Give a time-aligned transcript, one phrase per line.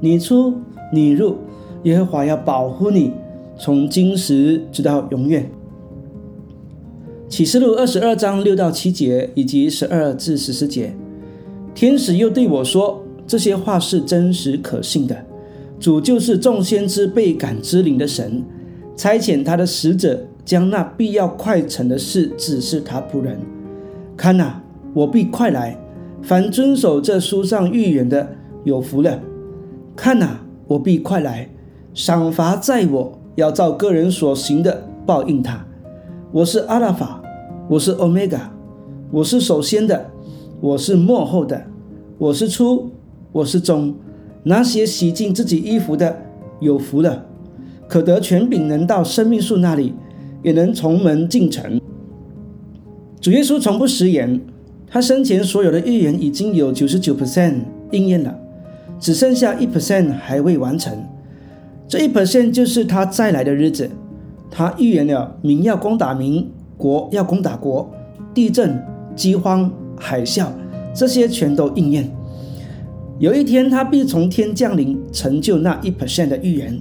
[0.00, 0.54] 你出
[0.92, 1.36] 你入，
[1.84, 3.12] 耶和华要保护你，
[3.58, 5.50] 从今时直到永远。
[7.28, 10.94] 启示录二十二章六到七节以及十二至十四节，
[11.74, 15.16] 天使又对我说：“这些话是真实可信的。
[15.80, 18.44] 主就是众先知被感之灵的神，
[18.96, 23.38] 差遣他的使者，将那必要快成的事指示他仆人。
[24.16, 24.62] 看哪，
[24.94, 25.76] 我必快来。
[26.22, 29.18] 凡遵守这书上预言的，有福了。”
[29.96, 31.48] 看呐，我必快来，
[31.94, 35.66] 赏罚在我，要照个人所行的报应他。
[36.30, 37.22] 我是阿拉法，
[37.66, 38.52] 我是欧米伽，
[39.10, 40.10] 我是首先的，
[40.60, 41.64] 我是末后的，
[42.18, 42.90] 我是初，
[43.32, 43.94] 我是终。
[44.42, 46.14] 那些洗净自己衣服的，
[46.60, 47.24] 有福了，
[47.88, 49.94] 可得权柄，能到生命树那里，
[50.42, 51.80] 也能从门进城。
[53.18, 54.38] 主耶稣从不食言，
[54.86, 58.38] 他生前所有的预言已经有九十九 percent 应验了。
[58.98, 61.04] 只剩下一 percent 还未完成，
[61.86, 63.90] 这一 percent 就是他再来的日子。
[64.50, 67.90] 他预言了民要攻打民，国要攻打国，
[68.32, 68.82] 地震、
[69.14, 70.46] 饥荒、海啸，
[70.94, 72.10] 这些全都应验。
[73.18, 76.80] 有一天，他必从天降临，成就那一 percent 的预言，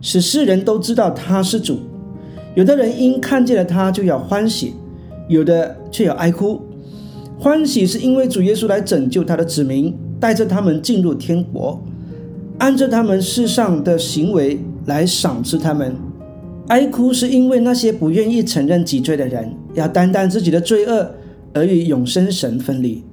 [0.00, 1.78] 使世人都知道他是主。
[2.54, 4.74] 有的人因看见了他就要欢喜，
[5.28, 6.60] 有的却要哀哭。
[7.38, 9.94] 欢喜是因为主耶稣来拯救他的子民。
[10.18, 11.82] 带着他们进入天国，
[12.58, 15.94] 按着他们世上的行为来赏赐他们。
[16.68, 21.10] 哀哭是因为那些不愿意承认己罪的人，要担当自己的罪恶
[21.52, 23.04] 而与永生神分离。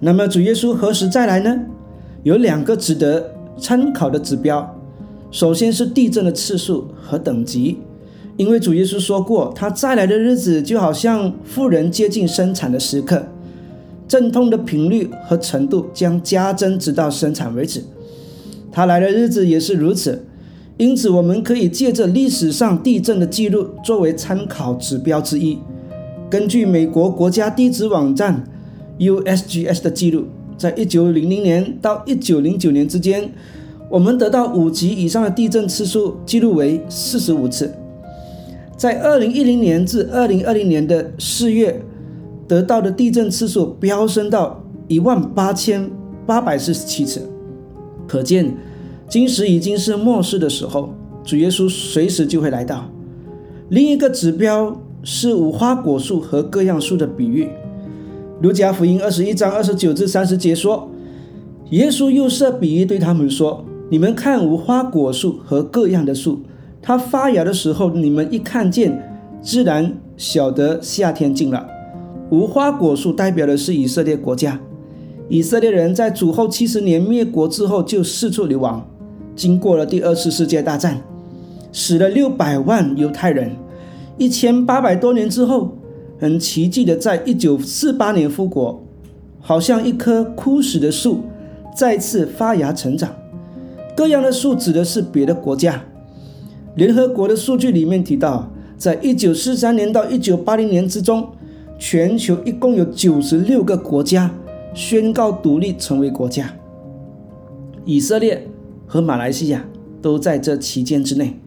[0.00, 1.58] 那么主耶稣何时再来呢？
[2.22, 4.78] 有两个值得参考的指标。
[5.30, 7.78] 首先是地震的次数和等级，
[8.36, 13.26] 因为主耶稣说过，他再来的日子就好像富人接近生产的时刻。
[14.08, 17.82] 阵痛的频率和程度将加增，直到生产为止。
[18.70, 20.24] 他来的日子也是如此，
[20.76, 25.58] 因此我们可以借着历史上地震的记录作为参考指标之一。
[26.28, 28.44] 根据美国国家地质网站
[28.98, 33.32] USGS 的记录，在一九零零年到一九零九年之间，
[33.90, 37.72] 我们得到五级以上的地震次数记录为四十五次。
[38.76, 41.82] 在二零一零年至二零二零年的四月。
[42.48, 45.90] 得到的地震次数飙升到一万八千
[46.24, 47.22] 八百四十七次，
[48.06, 48.54] 可见
[49.08, 50.90] 今时已经是末世的时候，
[51.24, 52.88] 主耶稣随时就会来到。
[53.68, 57.48] 另一个指标是无花果树和各样树的比喻。
[58.42, 60.88] 路加福音二十一章二十九至三十节说，
[61.70, 66.40] 耶稣又设比喻对他们说：“你们看无花果树和各样的树，
[66.80, 71.66] 它发芽的时候，你们一看见，自然晓得夏天近了。”
[72.30, 74.60] 无花果树代表的是以色列国家。
[75.28, 78.88] 以色列人在主后七十年灭国之后就四处流亡，
[79.34, 81.02] 经过了第二次世界大战，
[81.72, 83.50] 死了六百万犹太人。
[84.18, 85.76] 一千八百多年之后，
[86.18, 88.82] 很奇迹的在一九四八年复国，
[89.40, 91.20] 好像一棵枯死的树
[91.76, 93.10] 再次发芽成长。
[93.96, 95.82] 各样的树指的是别的国家。
[96.76, 101.28] 联合国的数据里面提到，在一九四三年到一九八零年之中。
[101.78, 104.30] 全球一共有九十六个国家
[104.74, 106.52] 宣告独立成为国家，
[107.84, 108.46] 以色列
[108.86, 109.64] 和马来西亚
[110.00, 111.38] 都在这期间之内，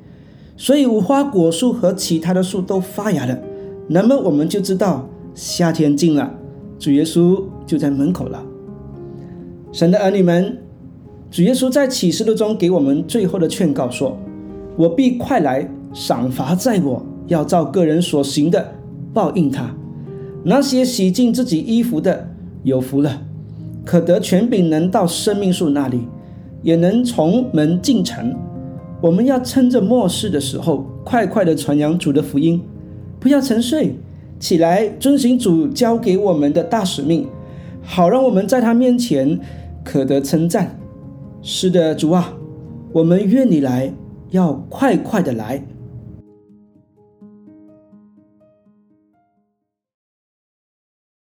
[0.56, 3.40] 所以无花果树和其他的树都发芽了。
[3.88, 6.32] 那么我们就知道夏天近了，
[6.78, 8.44] 主耶稣就在门口了。
[9.72, 10.60] 神的儿女们，
[11.32, 14.18] 主耶稣在启示录中给我们最后的劝告说
[14.78, 18.74] ：“我必快来，赏罚在我，要照个人所行的
[19.12, 19.76] 报应他。”
[20.44, 22.30] 那些洗净自己衣服的
[22.64, 23.22] 有福了，
[23.86, 26.02] 可得权柄，能到生命树那里，
[26.62, 28.36] 也能从门进城。
[29.02, 32.62] 我们要趁着末世的时候，快快的传扬主的福音，
[33.20, 33.96] 不要沉睡，
[34.40, 37.28] 起来遵行主交给我们的大使命，
[37.82, 39.40] 好让我们在他面前
[39.84, 40.80] 可得称赞。
[41.42, 42.34] 是的，主啊，
[42.92, 43.94] 我们愿你来，
[44.32, 45.64] 要快快的来。